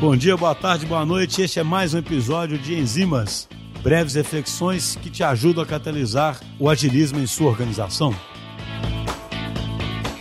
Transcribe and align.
Bom 0.00 0.16
dia, 0.16 0.36
boa 0.36 0.54
tarde, 0.54 0.86
boa 0.86 1.04
noite. 1.04 1.42
Este 1.42 1.58
é 1.58 1.64
mais 1.64 1.92
um 1.92 1.98
episódio 1.98 2.56
de 2.56 2.72
Enzimas, 2.72 3.48
breves 3.82 4.14
reflexões 4.14 4.94
que 4.94 5.10
te 5.10 5.24
ajudam 5.24 5.64
a 5.64 5.66
catalisar 5.66 6.40
o 6.56 6.70
agilismo 6.70 7.18
em 7.18 7.26
sua 7.26 7.48
organização. 7.48 8.14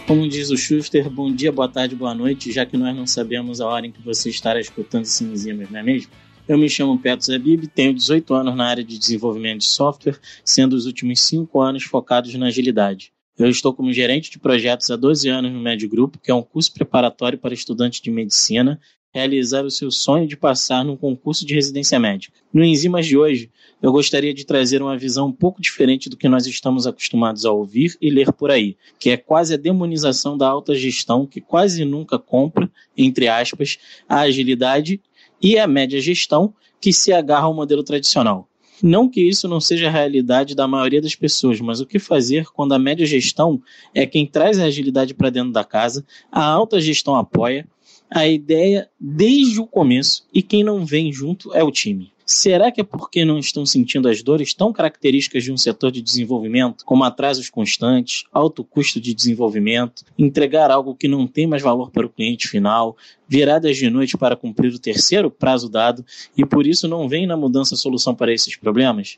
Como 0.07 0.27
diz 0.27 0.49
o 0.49 0.57
Schuster, 0.57 1.07
bom 1.11 1.31
dia, 1.31 1.51
boa 1.51 1.69
tarde, 1.69 1.95
boa 1.95 2.15
noite, 2.15 2.51
já 2.51 2.65
que 2.65 2.75
nós 2.75 2.95
não 2.95 3.05
sabemos 3.05 3.61
a 3.61 3.67
hora 3.67 3.85
em 3.85 3.91
que 3.91 4.01
você 4.01 4.31
estará 4.31 4.59
escutando 4.59 5.03
esse 5.03 5.23
Enzimas, 5.23 5.69
não 5.69 5.79
é 5.79 5.83
mesmo? 5.83 6.11
Eu 6.47 6.57
me 6.57 6.67
chamo 6.67 6.97
Petro 6.97 7.27
Zabib, 7.27 7.67
tenho 7.67 7.93
18 7.93 8.33
anos 8.33 8.55
na 8.55 8.65
área 8.65 8.83
de 8.83 8.97
desenvolvimento 8.97 9.59
de 9.59 9.65
software, 9.65 10.19
sendo 10.43 10.73
os 10.75 10.87
últimos 10.87 11.21
5 11.21 11.61
anos 11.61 11.83
focados 11.83 12.33
na 12.33 12.47
agilidade. 12.47 13.11
Eu 13.37 13.47
estou 13.47 13.71
como 13.71 13.93
gerente 13.93 14.31
de 14.31 14.39
projetos 14.39 14.89
há 14.89 14.95
12 14.95 15.29
anos 15.29 15.51
no 15.51 15.59
Médio 15.59 15.87
Grupo, 15.87 16.17
que 16.17 16.31
é 16.31 16.33
um 16.33 16.41
curso 16.41 16.73
preparatório 16.73 17.37
para 17.37 17.53
estudantes 17.53 18.01
de 18.01 18.09
medicina 18.09 18.79
realizar 19.17 19.65
o 19.65 19.71
seu 19.71 19.89
sonho 19.89 20.27
de 20.27 20.37
passar 20.37 20.85
num 20.85 20.95
concurso 20.95 21.43
de 21.43 21.55
residência 21.55 21.99
médica. 21.99 22.37
No 22.53 22.63
Enzimas 22.63 23.07
de 23.07 23.17
hoje, 23.17 23.49
eu 23.81 23.91
gostaria 23.91 24.31
de 24.31 24.45
trazer 24.45 24.79
uma 24.81 24.95
visão 24.95 25.27
um 25.27 25.31
pouco 25.31 25.59
diferente 25.59 26.07
do 26.07 26.15
que 26.15 26.29
nós 26.29 26.45
estamos 26.45 26.85
acostumados 26.85 27.43
a 27.43 27.51
ouvir 27.51 27.97
e 27.99 28.11
ler 28.11 28.31
por 28.31 28.51
aí, 28.51 28.77
que 28.99 29.09
é 29.09 29.17
quase 29.17 29.55
a 29.55 29.57
demonização 29.57 30.37
da 30.37 30.47
alta 30.47 30.75
gestão, 30.75 31.25
que 31.25 31.41
quase 31.41 31.83
nunca 31.83 32.19
compra, 32.19 32.69
entre 32.95 33.27
aspas, 33.27 33.79
a 34.07 34.19
agilidade 34.19 35.01
e 35.41 35.57
a 35.57 35.67
média 35.67 35.99
gestão, 35.99 36.53
que 36.79 36.93
se 36.93 37.11
agarra 37.11 37.45
ao 37.45 37.53
modelo 37.55 37.83
tradicional. 37.83 38.47
Não 38.83 39.09
que 39.09 39.21
isso 39.21 39.47
não 39.47 39.59
seja 39.59 39.87
a 39.87 39.91
realidade 39.91 40.53
da 40.53 40.67
maioria 40.67 41.01
das 41.01 41.15
pessoas, 41.15 41.59
mas 41.59 41.79
o 41.79 41.85
que 41.87 41.97
fazer 41.97 42.45
quando 42.53 42.73
a 42.73 42.79
média 42.79 43.05
gestão 43.05 43.59
é 43.95 44.05
quem 44.05 44.27
traz 44.27 44.59
a 44.59 44.65
agilidade 44.65 45.15
para 45.15 45.31
dentro 45.31 45.51
da 45.51 45.63
casa, 45.63 46.05
a 46.31 46.45
alta 46.45 46.79
gestão 46.79 47.15
apoia, 47.15 47.67
a 48.09 48.27
ideia 48.27 48.89
desde 48.99 49.59
o 49.59 49.67
começo 49.67 50.25
e 50.33 50.41
quem 50.41 50.63
não 50.63 50.85
vem 50.85 51.11
junto 51.11 51.53
é 51.53 51.63
o 51.63 51.71
time. 51.71 52.11
Será 52.29 52.69
que 52.69 52.81
é 52.81 52.83
porque 52.83 53.23
não 53.23 53.39
estão 53.39 53.65
sentindo 53.65 54.09
as 54.09 54.21
dores 54.21 54.53
tão 54.53 54.73
características 54.73 55.45
de 55.45 55.51
um 55.51 55.55
setor 55.55 55.91
de 55.91 56.01
desenvolvimento, 56.01 56.83
como 56.83 57.05
atrasos 57.05 57.49
constantes, 57.49 58.25
alto 58.33 58.65
custo 58.65 58.99
de 58.99 59.13
desenvolvimento, 59.13 60.03
entregar 60.19 60.69
algo 60.69 60.93
que 60.93 61.07
não 61.07 61.25
tem 61.25 61.47
mais 61.47 61.63
valor 61.63 61.89
para 61.89 62.05
o 62.05 62.09
cliente 62.09 62.49
final, 62.49 62.97
viradas 63.29 63.77
de 63.77 63.89
noite 63.89 64.17
para 64.17 64.35
cumprir 64.35 64.73
o 64.73 64.79
terceiro 64.79 65.31
prazo 65.31 65.69
dado 65.69 66.05
e 66.37 66.45
por 66.45 66.67
isso 66.67 66.85
não 66.85 67.07
vem 67.07 67.25
na 67.25 67.37
mudança 67.37 67.77
solução 67.77 68.13
para 68.13 68.33
esses 68.33 68.57
problemas? 68.57 69.17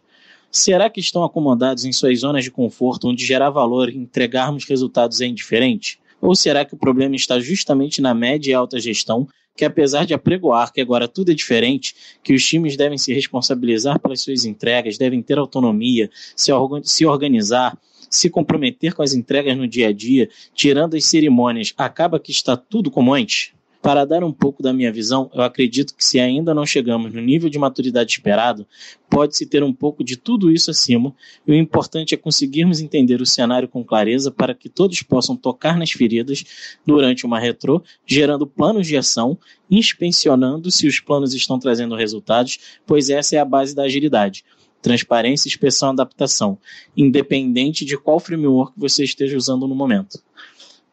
Será 0.51 0.87
que 0.87 0.99
estão 0.99 1.23
acomodados 1.23 1.85
em 1.85 1.91
suas 1.91 2.19
zonas 2.19 2.43
de 2.43 2.51
conforto 2.51 3.07
onde 3.07 3.25
gerar 3.25 3.49
valor 3.49 3.89
e 3.89 3.97
entregarmos 3.97 4.65
resultados 4.65 5.19
é 5.19 5.25
indiferente? 5.25 5.99
Ou 6.21 6.35
será 6.35 6.65
que 6.65 6.73
o 6.73 6.77
problema 6.77 7.15
está 7.15 7.39
justamente 7.39 8.01
na 8.01 8.13
média 8.13 8.51
e 8.51 8.53
alta 8.53 8.79
gestão, 8.79 9.27
que 9.55 9.65
apesar 9.65 10.05
de 10.05 10.13
apregoar 10.13 10.71
que 10.71 10.79
agora 10.79 11.07
tudo 11.07 11.31
é 11.31 11.35
diferente, 11.35 11.93
que 12.23 12.33
os 12.33 12.45
times 12.45 12.77
devem 12.77 12.97
se 12.97 13.13
responsabilizar 13.13 13.99
pelas 13.99 14.21
suas 14.21 14.45
entregas, 14.45 14.97
devem 14.97 15.21
ter 15.21 15.37
autonomia, 15.37 16.09
se, 16.35 16.51
se 16.83 17.05
organizar, 17.05 17.77
se 18.09 18.29
comprometer 18.29 18.93
com 18.93 19.03
as 19.03 19.13
entregas 19.13 19.57
no 19.57 19.67
dia 19.67 19.89
a 19.89 19.91
dia, 19.91 20.29
tirando 20.53 20.95
as 20.95 21.05
cerimônias, 21.05 21.73
acaba 21.77 22.19
que 22.19 22.31
está 22.31 22.55
tudo 22.55 22.89
como 22.89 23.13
antes? 23.13 23.51
Para 23.81 24.03
dar 24.03 24.25
um 24.25 24.31
pouco 24.31 24.61
da 24.61 24.73
minha 24.73 24.91
visão, 24.91 25.31
eu 25.33 25.41
acredito 25.41 25.95
que 25.95 26.03
se 26.03 26.19
ainda 26.19 26.53
não 26.53 26.65
chegamos 26.65 27.13
no 27.13 27.21
nível 27.21 27.49
de 27.49 27.57
maturidade 27.57 28.11
esperado, 28.11 28.67
pode-se 29.09 29.45
ter 29.45 29.63
um 29.63 29.73
pouco 29.73 30.03
de 30.03 30.17
tudo 30.17 30.51
isso 30.51 30.69
acima, 30.69 31.15
e 31.47 31.51
o 31.53 31.55
importante 31.55 32.13
é 32.13 32.17
conseguirmos 32.17 32.81
entender 32.81 33.21
o 33.21 33.25
cenário 33.25 33.69
com 33.69 33.81
clareza 33.83 34.31
para 34.31 34.53
que 34.53 34.67
todos 34.67 35.01
possam 35.01 35.35
tocar 35.35 35.77
nas 35.77 35.91
feridas 35.91 36.43
durante 36.85 37.25
uma 37.25 37.39
retrô, 37.39 37.81
gerando 38.05 38.45
planos 38.45 38.85
de 38.85 38.97
ação, 38.97 39.37
inspecionando 39.71 40.69
se 40.69 40.85
os 40.85 40.99
planos 40.99 41.33
estão 41.33 41.57
trazendo 41.57 41.95
resultados, 41.95 42.59
pois 42.85 43.09
essa 43.09 43.37
é 43.37 43.39
a 43.39 43.45
base 43.45 43.73
da 43.73 43.83
agilidade 43.83 44.43
transparência, 44.81 45.49
inspeção 45.49 45.89
e 45.89 45.91
adaptação, 45.91 46.57
independente 46.95 47.83
de 47.83 47.97
qual 47.97 48.17
framework 48.17 48.71
você 48.77 49.03
esteja 49.03 49.35
usando 49.35 49.67
no 49.67 49.75
momento. 49.75 50.23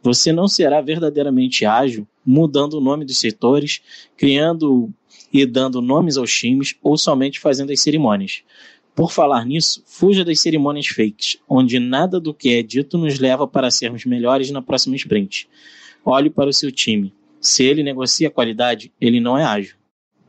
Você 0.03 0.33
não 0.33 0.49
será 0.49 0.81
verdadeiramente 0.81 1.65
ágil 1.65 2.05
mudando 2.27 2.75
o 2.75 2.81
nome 2.81 3.05
dos 3.05 3.19
setores, 3.19 3.81
criando 4.17 4.93
e 5.33 5.47
dando 5.47 5.81
nomes 5.81 6.17
aos 6.17 6.33
times 6.33 6.75
ou 6.83 6.99
somente 6.99 7.39
fazendo 7.39 7.71
as 7.71 7.81
cerimônias. 7.81 8.43
Por 8.95 9.13
falar 9.13 9.45
nisso, 9.45 9.83
fuja 9.87 10.25
das 10.25 10.41
cerimônias 10.41 10.87
fakes, 10.87 11.37
onde 11.49 11.79
nada 11.79 12.19
do 12.19 12.33
que 12.33 12.55
é 12.55 12.63
dito 12.63 12.97
nos 12.97 13.19
leva 13.19 13.47
para 13.47 13.71
sermos 13.71 14.07
melhores 14.07 14.51
na 14.51 14.63
próxima 14.63 14.97
sprint. 14.97 15.49
Olhe 16.05 16.31
para 16.31 16.49
o 16.49 16.53
seu 16.53 16.73
time. 16.73 17.13
Se 17.39 17.63
ele 17.63 17.83
negocia 17.83 18.31
qualidade, 18.31 18.91
ele 18.99 19.21
não 19.21 19.37
é 19.37 19.45
ágil. 19.45 19.77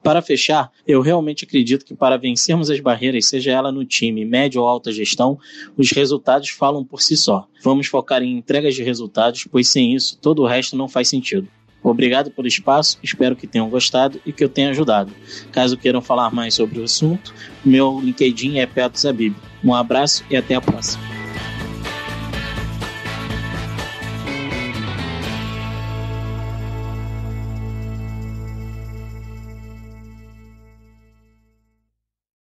Para 0.03 0.21
fechar, 0.21 0.71
eu 0.85 1.01
realmente 1.01 1.43
acredito 1.43 1.85
que 1.85 1.95
para 1.95 2.17
vencermos 2.17 2.69
as 2.69 2.79
barreiras, 2.79 3.25
seja 3.25 3.51
ela 3.51 3.71
no 3.71 3.83
time, 3.83 4.23
média 4.23 4.59
ou 4.61 4.67
alta 4.67 4.91
gestão, 4.91 5.37
os 5.75 5.91
resultados 5.91 6.49
falam 6.49 6.83
por 6.83 7.01
si 7.01 7.17
só. 7.17 7.47
Vamos 7.63 7.87
focar 7.87 8.21
em 8.21 8.37
entregas 8.37 8.75
de 8.75 8.83
resultados, 8.83 9.45
pois 9.51 9.69
sem 9.69 9.93
isso, 9.93 10.17
todo 10.19 10.43
o 10.43 10.47
resto 10.47 10.75
não 10.75 10.87
faz 10.87 11.07
sentido. 11.07 11.47
Obrigado 11.83 12.31
pelo 12.31 12.47
espaço, 12.47 12.97
espero 13.01 13.35
que 13.35 13.47
tenham 13.47 13.69
gostado 13.69 14.19
e 14.25 14.33
que 14.33 14.43
eu 14.43 14.49
tenha 14.49 14.71
ajudado. 14.71 15.13
Caso 15.51 15.77
queiram 15.77 16.01
falar 16.01 16.33
mais 16.33 16.53
sobre 16.53 16.79
o 16.79 16.83
assunto, 16.83 17.33
meu 17.63 17.99
LinkedIn 18.01 18.59
é 18.59 18.65
Petro 18.65 18.99
Zabib. 18.99 19.35
Um 19.63 19.73
abraço 19.73 20.23
e 20.29 20.35
até 20.35 20.55
a 20.55 20.61
próxima. 20.61 21.16